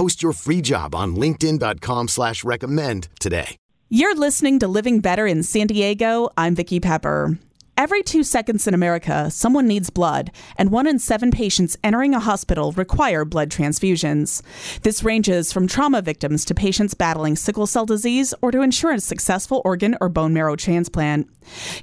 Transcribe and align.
Post 0.00 0.22
your 0.22 0.32
free 0.32 0.62
job 0.62 0.94
on 0.94 1.14
LinkedIn.com 1.14 2.08
slash 2.08 2.42
recommend 2.42 3.08
today. 3.20 3.56
You're 3.90 4.14
listening 4.14 4.58
to 4.60 4.66
Living 4.66 5.00
Better 5.00 5.26
in 5.26 5.42
San 5.42 5.66
Diego. 5.66 6.30
I'm 6.38 6.54
Vicki 6.54 6.80
Pepper. 6.80 7.38
Every 7.80 8.02
two 8.02 8.24
seconds 8.24 8.66
in 8.66 8.74
America, 8.74 9.30
someone 9.30 9.66
needs 9.66 9.88
blood, 9.88 10.30
and 10.56 10.70
one 10.70 10.86
in 10.86 10.98
seven 10.98 11.30
patients 11.30 11.78
entering 11.82 12.14
a 12.14 12.20
hospital 12.20 12.72
require 12.72 13.24
blood 13.24 13.48
transfusions. 13.48 14.42
This 14.82 15.02
ranges 15.02 15.50
from 15.50 15.66
trauma 15.66 16.02
victims 16.02 16.44
to 16.44 16.54
patients 16.54 16.92
battling 16.92 17.36
sickle 17.36 17.66
cell 17.66 17.86
disease 17.86 18.34
or 18.42 18.50
to 18.50 18.60
ensure 18.60 18.92
a 18.92 19.00
successful 19.00 19.62
organ 19.64 19.96
or 19.98 20.10
bone 20.10 20.34
marrow 20.34 20.56
transplant. 20.56 21.26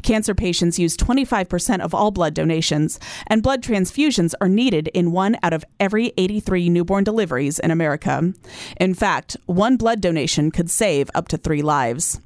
Cancer 0.03 0.35
patients 0.35 0.77
use 0.77 0.95
25% 0.95 1.79
of 1.79 1.95
all 1.95 2.11
blood 2.11 2.35
donations, 2.35 2.99
and 3.25 3.41
blood 3.41 3.63
transfusions 3.63 4.35
are 4.39 4.47
needed 4.47 4.89
in 4.89 5.11
one 5.11 5.35
out 5.41 5.51
of 5.51 5.65
every 5.79 6.13
83 6.15 6.69
newborn 6.69 7.05
deliveries 7.05 7.57
in 7.57 7.71
America. 7.71 8.33
In 8.79 8.93
fact, 8.93 9.35
one 9.47 9.77
blood 9.77 10.01
donation 10.01 10.51
could 10.51 10.69
save 10.69 11.09
up 11.15 11.27
to 11.29 11.37
three 11.37 11.63
lives. 11.63 12.21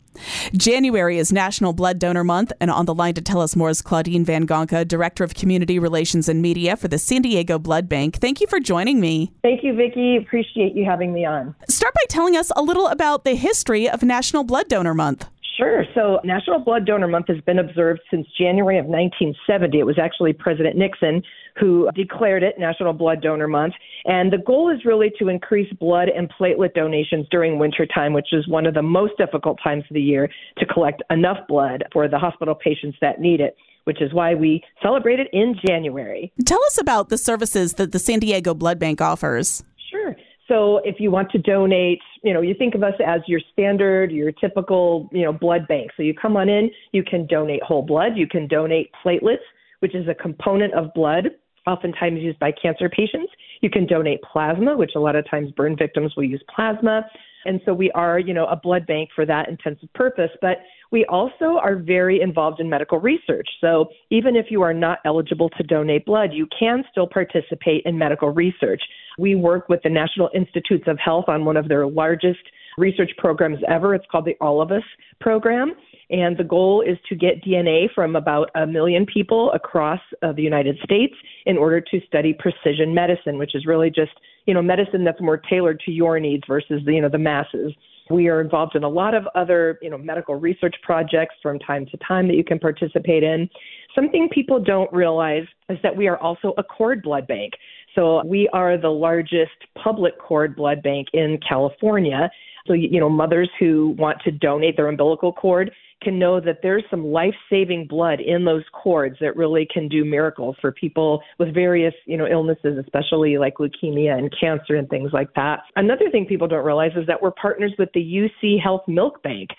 January 0.54 1.17
is 1.17 1.31
National 1.31 1.73
Blood 1.73 2.00
Donor 2.00 2.23
Month, 2.23 2.52
and 2.59 2.70
on 2.70 2.86
the 2.86 2.94
line 2.94 3.14
to 3.14 3.22
tell 3.22 3.42
us 3.42 3.56
more 3.56 3.70
is 3.70 3.81
Claudine 3.81 4.26
Van 4.26 4.45
Gonka, 4.45 4.88
Director 4.88 5.23
of 5.23 5.34
Community 5.34 5.80
Relations 5.80 6.28
and 6.28 6.42
Media 6.42 6.76
for 6.76 6.88
the 6.88 6.98
San 6.98 7.22
Diego 7.22 7.58
Blood 7.58 7.88
Bank. 7.88 8.18
Thank 8.18 8.42
you 8.42 8.48
for 8.48 8.59
joining 8.59 9.00
me. 9.00 9.31
Thank 9.42 9.64
you, 9.64 9.73
Vicki. 9.73 10.18
Appreciate 10.18 10.76
you 10.76 10.86
having 10.86 11.14
me 11.14 11.26
on. 11.26 11.56
Start 11.68 11.94
by 11.94 12.03
telling 12.09 12.36
us 12.36 12.52
a 12.56 12.62
little 12.62 12.88
about 12.88 13.23
the 13.23 13.36
history 13.36 13.90
of 13.90 14.03
National 14.03 14.44
Blood 14.44 14.68
Donor 14.68 14.94
Month. 14.94 15.28
Sure. 15.57 15.85
So, 15.94 16.19
National 16.23 16.59
Blood 16.59 16.85
Donor 16.85 17.07
Month 17.07 17.27
has 17.27 17.41
been 17.41 17.59
observed 17.59 17.99
since 18.09 18.25
January 18.39 18.77
of 18.77 18.85
1970. 18.85 19.80
It 19.80 19.85
was 19.85 19.99
actually 19.99 20.33
President 20.33 20.77
Nixon 20.77 21.21
who 21.59 21.89
declared 21.95 22.44
it 22.44 22.55
National 22.57 22.94
Blood 22.94 23.21
Donor 23.21 23.47
Month. 23.47 23.73
And 24.05 24.31
the 24.31 24.38
goal 24.38 24.73
is 24.73 24.85
really 24.85 25.11
to 25.19 25.27
increase 25.27 25.72
blood 25.73 26.09
and 26.09 26.31
platelet 26.31 26.73
donations 26.73 27.27
during 27.29 27.59
wintertime, 27.59 28.13
which 28.13 28.29
is 28.31 28.47
one 28.47 28.66
of 28.66 28.73
the 28.73 28.81
most 28.81 29.13
difficult 29.17 29.59
times 29.63 29.83
of 29.89 29.94
the 29.94 30.02
year 30.02 30.29
to 30.57 30.66
collect 30.66 31.03
enough 31.09 31.38
blood 31.47 31.83
for 31.91 32.07
the 32.07 32.17
hospital 32.17 32.55
patients 32.55 32.97
that 33.02 33.19
need 33.19 33.39
it 33.39 33.55
which 33.85 33.99
is 33.99 34.13
why 34.13 34.35
we 34.35 34.63
celebrate 34.79 35.19
it 35.19 35.27
in 35.33 35.55
January. 35.67 36.31
Tell 36.45 36.63
us 36.66 36.79
about 36.79 37.09
the 37.09 37.17
services 37.17 37.73
that 37.73 37.91
the 37.91 37.97
San 37.97 38.19
Diego 38.19 38.53
Blood 38.53 38.78
Bank 38.78 39.01
offers. 39.01 39.63
Sure. 39.90 40.16
So 40.51 40.81
if 40.84 40.97
you 41.00 41.12
want 41.12 41.31
to 41.31 41.38
donate, 41.38 42.01
you 42.23 42.34
know, 42.34 42.41
you 42.41 42.53
think 42.53 42.75
of 42.75 42.84
us 42.84 42.94
as 43.06 43.22
your 43.25 43.39
standard, 43.53 44.12
your 44.12 44.34
typical, 44.34 45.07
you 45.13 45.23
know, 45.23 45.31
blood 45.31 45.66
bank. 45.69 45.91
So 45.95 46.03
you 46.03 46.13
come 46.13 46.35
on 46.35 46.50
in, 46.50 46.69
you 46.91 47.03
can 47.03 47.25
donate 47.25 47.63
whole 47.63 47.84
blood, 47.84 48.17
you 48.17 48.28
can 48.28 48.50
donate 48.50 48.91
platelets, 49.03 49.38
which 49.79 49.95
is 49.95 50.09
a 50.09 50.13
component 50.13 50.73
of 50.73 50.94
blood 50.94 51.29
oftentimes 51.67 52.19
used 52.19 52.40
by 52.40 52.51
cancer 52.51 52.90
patients. 52.90 53.31
You 53.61 53.69
can 53.69 53.85
donate 53.85 54.19
plasma, 54.23 54.75
which 54.75 54.91
a 54.95 55.00
lot 55.00 55.16
of 55.16 55.29
times 55.29 55.51
burn 55.56 55.78
victims 55.78 56.13
will 56.17 56.25
use 56.25 56.44
plasma. 56.53 57.06
And 57.45 57.61
so 57.66 57.73
we 57.73 57.90
are, 57.91 58.19
you 58.19 58.34
know, 58.34 58.45
a 58.47 58.56
blood 58.56 58.85
bank 58.85 59.09
for 59.16 59.25
that 59.25 59.47
intensive 59.47 59.91
purpose. 59.94 60.31
But 60.41 60.57
we 60.91 61.06
also 61.06 61.59
are 61.63 61.75
very 61.75 62.19
involved 62.22 62.59
in 62.59 62.69
medical 62.69 63.00
research. 63.00 63.47
So 63.61 63.88
even 64.09 64.35
if 64.35 64.47
you 64.50 64.61
are 64.63 64.73
not 64.73 65.00
eligible 65.06 65.50
to 65.51 65.63
donate 65.63 66.06
blood, 66.06 66.31
you 66.34 66.47
can 66.57 66.84
still 66.91 67.07
participate 67.07 67.84
in 67.85 67.97
medical 67.97 68.29
research. 68.29 68.81
We 69.17 69.35
work 69.35 69.69
with 69.69 69.81
the 69.83 69.89
National 69.89 70.29
Institutes 70.33 70.85
of 70.88 70.97
Health 70.99 71.25
on 71.27 71.45
one 71.45 71.57
of 71.57 71.67
their 71.67 71.88
largest 71.88 72.39
research 72.77 73.11
programs 73.17 73.59
ever. 73.67 73.94
It's 73.95 74.05
called 74.11 74.25
the 74.25 74.35
All 74.41 74.61
of 74.61 74.72
Us 74.72 74.83
program. 75.19 75.73
And 76.09 76.38
the 76.38 76.44
goal 76.44 76.81
is 76.81 76.97
to 77.07 77.16
get 77.16 77.41
DNA 77.44 77.88
from 77.95 78.17
about 78.17 78.49
a 78.55 78.67
million 78.67 79.05
people 79.05 79.51
across 79.53 80.01
uh, 80.22 80.33
the 80.33 80.41
United 80.41 80.77
States 80.83 81.13
in 81.45 81.57
order 81.57 81.79
to 81.79 82.01
study 82.05 82.35
precision 82.38 82.94
medicine, 82.94 83.38
which 83.38 83.55
is 83.55 83.66
really 83.66 83.89
just, 83.89 84.11
you 84.45 84.53
know, 84.53 84.61
medicine 84.61 85.05
that's 85.05 85.22
more 85.22 85.38
tailored 85.38 85.79
to 85.85 85.91
your 85.91 86.19
needs 86.19 86.43
versus 86.47 86.81
the, 86.85 86.93
you 86.93 87.01
know, 87.01 87.09
the 87.09 87.17
masses. 87.17 87.73
We 88.09 88.28
are 88.28 88.41
involved 88.41 88.75
in 88.75 88.83
a 88.83 88.89
lot 88.89 89.13
of 89.13 89.25
other, 89.35 89.79
you 89.81 89.89
know, 89.89 89.97
medical 89.97 90.35
research 90.35 90.75
projects 90.83 91.35
from 91.41 91.59
time 91.59 91.85
to 91.85 91.97
time 92.05 92.28
that 92.28 92.35
you 92.35 92.43
can 92.43 92.59
participate 92.59 93.23
in. 93.23 93.49
Something 93.95 94.28
people 94.29 94.59
don't 94.59 94.91
realize 94.91 95.45
is 95.69 95.78
that 95.81 95.95
we 95.95 96.09
are 96.09 96.17
also 96.17 96.53
a 96.57 96.63
cord 96.63 97.03
blood 97.03 97.25
bank. 97.25 97.53
So 97.96 98.25
we 98.25 98.47
are 98.53 98.78
the 98.78 98.90
largest 98.90 99.52
public 99.81 100.18
cord 100.19 100.56
blood 100.56 100.81
bank 100.81 101.07
in 101.13 101.40
California. 101.47 102.29
So, 102.68 102.74
you 102.74 103.00
know, 103.00 103.09
mothers 103.09 103.50
who 103.59 103.96
want 103.97 104.19
to 104.24 104.31
donate 104.31 104.78
their 104.78 104.88
umbilical 104.88 105.34
cord 105.34 105.72
can 106.02 106.18
know 106.18 106.40
that 106.40 106.59
there's 106.63 106.84
some 106.90 107.06
life 107.06 107.34
saving 107.50 107.85
blood 107.88 108.19
in 108.19 108.46
those 108.46 108.63
cords 108.72 109.18
that 109.22 109.35
really 109.35 109.68
can 109.72 109.88
do 109.88 110.03
miracles 110.03 110.56
for 110.59 110.72
people 110.72 111.22
with 111.38 111.53
various, 111.53 111.94
you 112.06 112.18
know, 112.18 112.28
illnesses, 112.28 112.78
especially 112.79 113.38
like 113.38 113.56
leukemia 113.56 114.18
and 114.18 114.34
cancer 114.40 114.75
and 114.75 114.90
things 114.90 115.12
like 115.13 115.34
that. 115.35 115.59
Another 115.75 116.09
thing 116.09 116.25
people 116.25 116.47
don't 116.47 116.66
realize 116.66 116.91
is 116.96 117.06
that 117.08 117.22
we're 117.22 117.31
partners 117.31 117.73
with 117.78 117.90
the 117.94 118.29
UC 118.44 118.62
Health 118.62 118.81
Milk 118.88 119.22
Bank. 119.22 119.50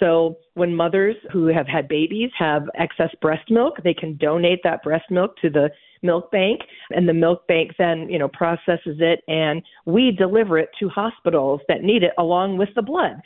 So 0.00 0.38
when 0.54 0.74
mothers 0.74 1.16
who 1.32 1.46
have 1.46 1.68
had 1.68 1.86
babies 1.86 2.30
have 2.38 2.62
excess 2.74 3.10
breast 3.20 3.50
milk, 3.50 3.74
they 3.84 3.94
can 3.94 4.16
donate 4.16 4.60
that 4.64 4.82
breast 4.82 5.10
milk 5.10 5.36
to 5.42 5.50
the 5.50 5.70
milk 6.02 6.30
bank 6.30 6.62
and 6.90 7.06
the 7.06 7.12
milk 7.12 7.46
bank 7.46 7.72
then, 7.78 8.08
you 8.08 8.18
know, 8.18 8.28
processes 8.28 8.96
it 8.98 9.22
and 9.28 9.62
we 9.84 10.10
deliver 10.10 10.58
it 10.58 10.70
to 10.80 10.88
hospitals 10.88 11.60
that 11.68 11.82
need 11.82 12.02
it 12.02 12.12
along 12.18 12.56
with 12.56 12.70
the 12.74 12.82
blood. 12.82 13.20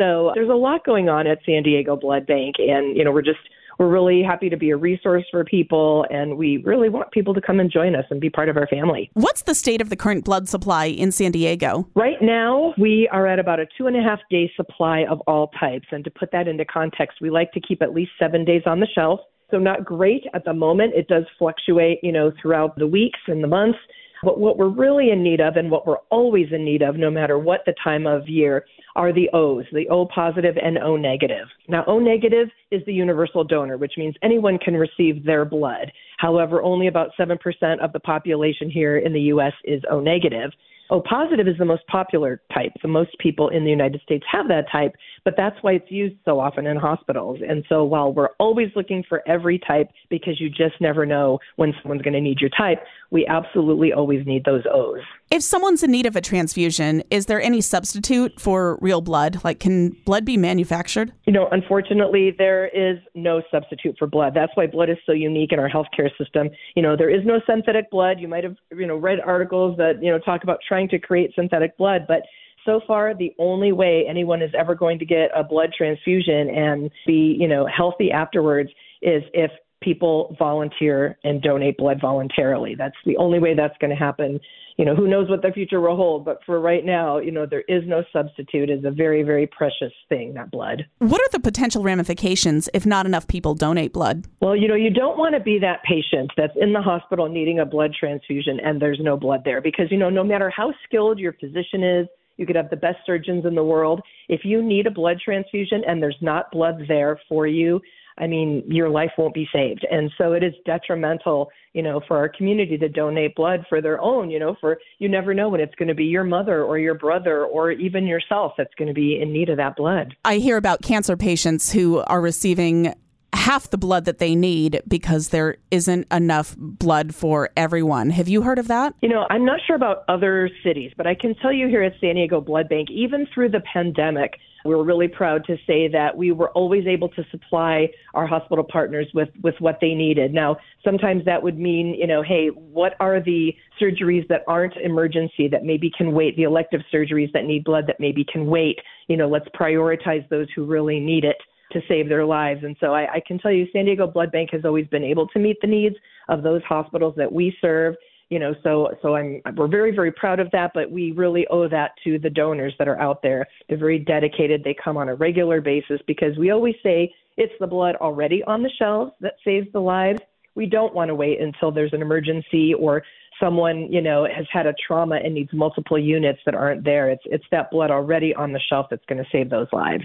So 0.00 0.32
there's 0.34 0.48
a 0.48 0.54
lot 0.54 0.84
going 0.86 1.10
on 1.10 1.26
at 1.26 1.40
San 1.44 1.62
Diego 1.62 1.94
Blood 1.94 2.26
Bank, 2.26 2.54
and 2.58 2.96
you 2.96 3.04
know 3.04 3.12
we're 3.12 3.20
just 3.20 3.38
we're 3.80 3.88
really 3.88 4.22
happy 4.22 4.50
to 4.50 4.58
be 4.58 4.68
a 4.68 4.76
resource 4.76 5.24
for 5.30 5.42
people, 5.42 6.04
and 6.10 6.36
we 6.36 6.58
really 6.58 6.90
want 6.90 7.10
people 7.12 7.32
to 7.32 7.40
come 7.40 7.58
and 7.58 7.72
join 7.72 7.96
us 7.96 8.04
and 8.10 8.20
be 8.20 8.28
part 8.28 8.50
of 8.50 8.58
our 8.58 8.66
family. 8.66 9.10
What's 9.14 9.42
the 9.42 9.54
state 9.54 9.80
of 9.80 9.88
the 9.88 9.96
current 9.96 10.22
blood 10.22 10.50
supply 10.50 10.84
in 10.84 11.10
San 11.12 11.32
Diego? 11.32 11.88
Right 11.94 12.20
now, 12.20 12.74
we 12.76 13.08
are 13.10 13.26
at 13.26 13.38
about 13.38 13.58
a 13.58 13.64
two 13.78 13.86
and 13.86 13.96
a 13.96 14.02
half 14.02 14.18
day 14.30 14.52
supply 14.54 15.06
of 15.10 15.20
all 15.26 15.50
types. 15.58 15.86
And 15.92 16.04
to 16.04 16.10
put 16.10 16.30
that 16.32 16.46
into 16.46 16.66
context, 16.66 17.22
we 17.22 17.30
like 17.30 17.52
to 17.52 17.60
keep 17.60 17.80
at 17.80 17.94
least 17.94 18.10
seven 18.18 18.44
days 18.44 18.62
on 18.66 18.80
the 18.80 18.88
shelf. 18.94 19.20
So 19.50 19.56
not 19.56 19.82
great 19.82 20.24
at 20.34 20.44
the 20.44 20.52
moment. 20.52 20.92
It 20.94 21.08
does 21.08 21.24
fluctuate, 21.38 22.00
you 22.02 22.12
know, 22.12 22.32
throughout 22.40 22.76
the 22.76 22.86
weeks 22.86 23.20
and 23.28 23.42
the 23.42 23.48
months. 23.48 23.78
But 24.22 24.38
what 24.38 24.58
we're 24.58 24.68
really 24.68 25.10
in 25.10 25.22
need 25.22 25.40
of 25.40 25.56
and 25.56 25.70
what 25.70 25.86
we're 25.86 25.98
always 26.10 26.48
in 26.52 26.64
need 26.64 26.82
of, 26.82 26.96
no 26.96 27.10
matter 27.10 27.38
what 27.38 27.62
the 27.64 27.74
time 27.82 28.06
of 28.06 28.28
year, 28.28 28.64
are 28.96 29.12
the 29.12 29.30
O's, 29.32 29.64
the 29.72 29.88
O 29.88 30.06
positive 30.06 30.56
and 30.62 30.78
O 30.78 30.96
negative. 30.96 31.46
Now, 31.68 31.84
O 31.86 31.98
negative 31.98 32.48
is 32.70 32.82
the 32.86 32.92
universal 32.92 33.44
donor, 33.44 33.76
which 33.76 33.94
means 33.96 34.14
anyone 34.22 34.58
can 34.58 34.74
receive 34.74 35.24
their 35.24 35.44
blood. 35.44 35.90
However, 36.18 36.62
only 36.62 36.88
about 36.88 37.10
7% 37.18 37.38
of 37.82 37.92
the 37.92 38.00
population 38.00 38.70
here 38.70 38.98
in 38.98 39.12
the 39.12 39.20
U.S. 39.22 39.52
is 39.64 39.82
O 39.90 40.00
negative. 40.00 40.50
O 40.90 41.00
positive 41.00 41.46
is 41.46 41.56
the 41.56 41.64
most 41.64 41.86
popular 41.86 42.42
type. 42.52 42.72
So 42.82 42.88
most 42.88 43.10
people 43.20 43.48
in 43.48 43.64
the 43.64 43.70
United 43.70 44.00
States 44.02 44.24
have 44.30 44.48
that 44.48 44.64
type, 44.70 44.92
but 45.24 45.34
that's 45.36 45.56
why 45.62 45.74
it's 45.74 45.90
used 45.90 46.16
so 46.24 46.40
often 46.40 46.66
in 46.66 46.76
hospitals. 46.76 47.38
And 47.48 47.64
so 47.68 47.84
while 47.84 48.12
we're 48.12 48.30
always 48.40 48.68
looking 48.74 49.04
for 49.08 49.22
every 49.28 49.60
type 49.60 49.88
because 50.08 50.40
you 50.40 50.48
just 50.48 50.80
never 50.80 51.06
know 51.06 51.38
when 51.56 51.72
someone's 51.80 52.02
going 52.02 52.14
to 52.14 52.20
need 52.20 52.40
your 52.40 52.50
type, 52.50 52.78
we 53.12 53.24
absolutely 53.26 53.92
always 53.92 54.26
need 54.26 54.44
those 54.44 54.64
O's. 54.72 54.98
If 55.30 55.44
someone's 55.44 55.84
in 55.84 55.92
need 55.92 56.06
of 56.06 56.16
a 56.16 56.20
transfusion, 56.20 57.04
is 57.08 57.26
there 57.26 57.40
any 57.40 57.60
substitute 57.60 58.40
for 58.40 58.76
real 58.80 59.00
blood? 59.00 59.44
Like, 59.44 59.60
can 59.60 59.90
blood 60.04 60.24
be 60.24 60.36
manufactured? 60.36 61.12
You 61.24 61.32
know, 61.32 61.46
unfortunately, 61.52 62.34
there 62.36 62.66
is 62.66 62.98
no 63.14 63.40
substitute 63.48 63.94
for 63.96 64.08
blood. 64.08 64.32
That's 64.34 64.50
why 64.56 64.66
blood 64.66 64.90
is 64.90 64.96
so 65.06 65.12
unique 65.12 65.52
in 65.52 65.60
our 65.60 65.70
healthcare 65.70 66.10
system. 66.18 66.50
You 66.74 66.82
know, 66.82 66.96
there 66.96 67.08
is 67.08 67.24
no 67.24 67.40
synthetic 67.48 67.92
blood. 67.92 68.18
You 68.18 68.26
might 68.26 68.42
have, 68.42 68.56
you 68.76 68.88
know, 68.88 68.96
read 68.96 69.20
articles 69.20 69.76
that, 69.76 70.02
you 70.02 70.10
know, 70.10 70.18
talk 70.18 70.42
about 70.42 70.58
trying 70.66 70.88
to 70.88 70.98
create 70.98 71.30
synthetic 71.36 71.78
blood, 71.78 72.06
but 72.08 72.22
so 72.66 72.80
far 72.84 73.14
the 73.14 73.32
only 73.38 73.70
way 73.70 74.04
anyone 74.08 74.42
is 74.42 74.50
ever 74.58 74.74
going 74.74 74.98
to 74.98 75.06
get 75.06 75.30
a 75.34 75.44
blood 75.44 75.70
transfusion 75.76 76.50
and 76.50 76.90
be, 77.06 77.36
you 77.38 77.46
know, 77.46 77.66
healthy 77.66 78.10
afterwards 78.10 78.70
is 79.00 79.22
if 79.32 79.52
people 79.80 80.36
volunteer 80.38 81.18
and 81.24 81.40
donate 81.42 81.76
blood 81.76 81.98
voluntarily. 82.00 82.74
That's 82.76 82.96
the 83.06 83.16
only 83.16 83.38
way 83.38 83.54
that's 83.54 83.76
going 83.78 83.90
to 83.90 83.96
happen. 83.96 84.40
You 84.76 84.84
know, 84.84 84.94
who 84.94 85.08
knows 85.08 85.28
what 85.28 85.42
the 85.42 85.50
future 85.52 85.80
will 85.80 85.96
hold, 85.96 86.24
but 86.24 86.40
for 86.46 86.58
right 86.60 86.84
now, 86.84 87.18
you 87.18 87.30
know, 87.30 87.44
there 87.44 87.64
is 87.68 87.82
no 87.86 88.02
substitute. 88.12 88.70
It's 88.70 88.84
a 88.84 88.90
very, 88.90 89.22
very 89.22 89.46
precious 89.46 89.92
thing, 90.08 90.34
that 90.34 90.50
blood. 90.50 90.86
What 90.98 91.20
are 91.20 91.28
the 91.32 91.40
potential 91.40 91.82
ramifications 91.82 92.68
if 92.72 92.86
not 92.86 93.04
enough 93.04 93.26
people 93.26 93.54
donate 93.54 93.92
blood? 93.92 94.26
Well, 94.40 94.56
you 94.56 94.68
know, 94.68 94.74
you 94.74 94.90
don't 94.90 95.18
want 95.18 95.34
to 95.34 95.40
be 95.40 95.58
that 95.58 95.82
patient 95.82 96.30
that's 96.36 96.56
in 96.58 96.72
the 96.72 96.80
hospital 96.80 97.28
needing 97.28 97.58
a 97.58 97.66
blood 97.66 97.94
transfusion 97.98 98.58
and 98.60 98.80
there's 98.80 99.00
no 99.02 99.16
blood 99.16 99.42
there 99.44 99.60
because, 99.60 99.90
you 99.90 99.98
know, 99.98 100.10
no 100.10 100.24
matter 100.24 100.50
how 100.54 100.72
skilled 100.84 101.18
your 101.18 101.34
physician 101.34 101.82
is, 101.82 102.06
you 102.40 102.46
could 102.46 102.56
have 102.56 102.70
the 102.70 102.76
best 102.76 102.96
surgeons 103.04 103.44
in 103.44 103.54
the 103.54 103.62
world. 103.62 104.00
If 104.30 104.40
you 104.44 104.62
need 104.62 104.86
a 104.86 104.90
blood 104.90 105.18
transfusion 105.22 105.82
and 105.86 106.02
there's 106.02 106.16
not 106.22 106.50
blood 106.50 106.84
there 106.88 107.20
for 107.28 107.46
you, 107.46 107.82
I 108.18 108.26
mean, 108.26 108.62
your 108.66 108.88
life 108.88 109.12
won't 109.16 109.34
be 109.34 109.48
saved. 109.52 109.86
And 109.90 110.10
so 110.18 110.32
it 110.32 110.42
is 110.42 110.52
detrimental, 110.64 111.50
you 111.72 111.82
know, 111.82 112.00
for 112.06 112.16
our 112.16 112.28
community 112.28 112.76
to 112.78 112.88
donate 112.88 113.34
blood 113.34 113.64
for 113.68 113.80
their 113.80 114.00
own, 114.00 114.30
you 114.30 114.38
know, 114.38 114.56
for 114.60 114.78
you 114.98 115.08
never 115.08 115.34
know 115.34 115.48
when 115.48 115.60
it's 115.60 115.74
going 115.74 115.88
to 115.88 115.94
be 115.94 116.04
your 116.04 116.24
mother 116.24 116.62
or 116.62 116.78
your 116.78 116.94
brother 116.94 117.44
or 117.44 117.70
even 117.70 118.06
yourself 118.06 118.52
that's 118.56 118.74
going 118.78 118.88
to 118.88 118.94
be 118.94 119.20
in 119.20 119.32
need 119.32 119.48
of 119.48 119.56
that 119.56 119.76
blood. 119.76 120.14
I 120.24 120.36
hear 120.36 120.56
about 120.56 120.82
cancer 120.82 121.16
patients 121.16 121.72
who 121.72 121.98
are 121.98 122.20
receiving 122.20 122.94
half 123.32 123.70
the 123.70 123.78
blood 123.78 124.04
that 124.04 124.18
they 124.18 124.34
need 124.34 124.82
because 124.88 125.28
there 125.28 125.56
isn't 125.70 126.06
enough 126.12 126.56
blood 126.58 127.14
for 127.14 127.50
everyone. 127.56 128.10
Have 128.10 128.28
you 128.28 128.42
heard 128.42 128.58
of 128.58 128.68
that? 128.68 128.94
You 129.00 129.08
know, 129.08 129.26
I'm 129.30 129.44
not 129.44 129.60
sure 129.66 129.76
about 129.76 130.04
other 130.08 130.50
cities, 130.64 130.92
but 130.96 131.06
I 131.06 131.14
can 131.14 131.34
tell 131.36 131.52
you 131.52 131.68
here 131.68 131.82
at 131.82 131.92
San 132.00 132.16
Diego 132.16 132.40
Blood 132.40 132.68
Bank, 132.68 132.90
even 132.90 133.26
through 133.32 133.50
the 133.50 133.62
pandemic, 133.72 134.34
we 134.64 134.74
were 134.74 134.84
really 134.84 135.08
proud 135.08 135.44
to 135.46 135.56
say 135.66 135.88
that 135.88 136.16
we 136.16 136.32
were 136.32 136.50
always 136.50 136.86
able 136.86 137.08
to 137.10 137.24
supply 137.30 137.88
our 138.14 138.26
hospital 138.26 138.64
partners 138.64 139.06
with, 139.14 139.28
with 139.42 139.54
what 139.58 139.78
they 139.80 139.94
needed. 139.94 140.32
Now, 140.32 140.56
sometimes 140.84 141.24
that 141.24 141.42
would 141.42 141.58
mean, 141.58 141.94
you 141.94 142.06
know, 142.06 142.22
hey, 142.22 142.48
what 142.48 142.94
are 143.00 143.20
the 143.20 143.54
surgeries 143.80 144.26
that 144.28 144.42
aren't 144.46 144.76
emergency 144.76 145.48
that 145.48 145.64
maybe 145.64 145.90
can 145.96 146.12
wait, 146.12 146.36
the 146.36 146.42
elective 146.42 146.82
surgeries 146.92 147.32
that 147.32 147.44
need 147.44 147.64
blood 147.64 147.86
that 147.86 148.00
maybe 148.00 148.24
can 148.24 148.46
wait? 148.46 148.78
You 149.08 149.16
know, 149.16 149.28
let's 149.28 149.48
prioritize 149.58 150.28
those 150.28 150.48
who 150.54 150.64
really 150.64 151.00
need 151.00 151.24
it 151.24 151.36
to 151.72 151.80
save 151.88 152.08
their 152.08 152.24
lives. 152.24 152.64
And 152.64 152.76
so 152.80 152.94
I, 152.94 153.14
I 153.14 153.22
can 153.26 153.38
tell 153.38 153.52
you, 153.52 153.66
San 153.72 153.84
Diego 153.84 154.06
Blood 154.06 154.32
Bank 154.32 154.50
has 154.52 154.64
always 154.64 154.86
been 154.88 155.04
able 155.04 155.28
to 155.28 155.38
meet 155.38 155.56
the 155.60 155.68
needs 155.68 155.96
of 156.28 156.42
those 156.42 156.62
hospitals 156.64 157.14
that 157.16 157.30
we 157.32 157.56
serve 157.60 157.94
you 158.30 158.38
know 158.38 158.54
so 158.62 158.88
so 159.02 159.14
i'm 159.14 159.40
we're 159.56 159.68
very 159.68 159.94
very 159.94 160.12
proud 160.12 160.40
of 160.40 160.50
that 160.50 160.70
but 160.74 160.90
we 160.90 161.12
really 161.12 161.46
owe 161.48 161.68
that 161.68 161.92
to 162.02 162.18
the 162.18 162.30
donors 162.30 162.74
that 162.78 162.88
are 162.88 162.98
out 163.00 163.22
there 163.22 163.46
they're 163.68 163.78
very 163.78 163.98
dedicated 163.98 164.62
they 164.64 164.74
come 164.74 164.96
on 164.96 165.08
a 165.08 165.14
regular 165.14 165.60
basis 165.60 166.00
because 166.06 166.36
we 166.38 166.50
always 166.50 166.74
say 166.82 167.12
it's 167.36 167.52
the 167.60 167.66
blood 167.66 167.96
already 167.96 168.42
on 168.44 168.62
the 168.62 168.70
shelves 168.78 169.12
that 169.20 169.34
saves 169.44 169.66
the 169.72 169.80
lives 169.80 170.20
we 170.54 170.66
don't 170.66 170.94
want 170.94 171.08
to 171.08 171.14
wait 171.14 171.40
until 171.40 171.70
there's 171.70 171.92
an 171.92 172.02
emergency 172.02 172.74
or 172.74 173.02
someone 173.38 173.90
you 173.92 174.00
know 174.00 174.26
has 174.26 174.46
had 174.52 174.66
a 174.66 174.74
trauma 174.86 175.16
and 175.16 175.34
needs 175.34 175.52
multiple 175.52 175.98
units 175.98 176.40
that 176.44 176.54
aren't 176.54 176.84
there 176.84 177.10
it's 177.10 177.22
it's 177.26 177.44
that 177.50 177.70
blood 177.70 177.90
already 177.90 178.34
on 178.34 178.52
the 178.52 178.60
shelf 178.68 178.86
that's 178.90 179.04
going 179.06 179.22
to 179.22 179.28
save 179.30 179.50
those 179.50 179.68
lives 179.72 180.04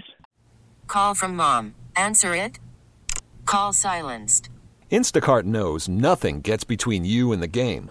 Call 0.86 1.14
from 1.14 1.36
mom. 1.36 1.74
Answer 1.94 2.34
it. 2.34 2.58
Call 3.44 3.72
silenced. 3.72 4.48
Instacart 4.90 5.44
knows 5.44 5.88
nothing 5.88 6.40
gets 6.40 6.64
between 6.64 7.04
you 7.04 7.32
and 7.32 7.42
the 7.42 7.48
game. 7.48 7.90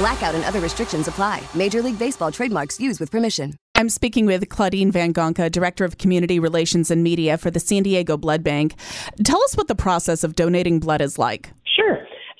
Blackout 0.00 0.34
and 0.34 0.44
other 0.44 0.60
restrictions 0.60 1.08
apply. 1.08 1.42
Major 1.54 1.82
League 1.82 1.98
Baseball 1.98 2.32
trademarks 2.32 2.80
used 2.80 3.00
with 3.00 3.10
permission. 3.10 3.58
I'm 3.74 3.90
speaking 3.90 4.24
with 4.24 4.48
Claudine 4.48 4.90
Van 4.90 5.12
Gonka, 5.12 5.52
Director 5.52 5.84
of 5.84 5.98
Community 5.98 6.38
Relations 6.38 6.90
and 6.90 7.02
Media 7.02 7.36
for 7.36 7.50
the 7.50 7.60
San 7.60 7.82
Diego 7.82 8.16
Blood 8.16 8.42
Bank. 8.42 8.76
Tell 9.24 9.42
us 9.42 9.58
what 9.58 9.68
the 9.68 9.74
process 9.74 10.24
of 10.24 10.34
donating 10.34 10.80
blood 10.80 11.02
is 11.02 11.18
like. 11.18 11.50
Sure. 11.76 11.98